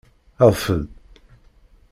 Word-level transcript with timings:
Adef-d. 0.45 0.83